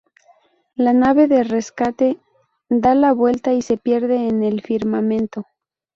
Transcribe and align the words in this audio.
La 0.73 0.93
nave 0.93 1.27
de 1.27 1.43
rescate 1.43 2.17
da 2.69 2.95
la 2.95 3.13
vuelta 3.13 3.53
y 3.53 3.61
se 3.61 3.77
pierde 3.77 4.27
en 4.29 4.41
el 4.41 4.63
firmamento. 4.63 5.45